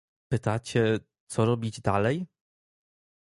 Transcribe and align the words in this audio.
Pytacie, 0.27 0.99
co 1.29 1.45
robić 1.45 1.81
dalej? 1.81 2.25